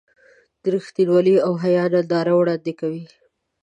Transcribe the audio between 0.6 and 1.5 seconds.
د رښتینولۍ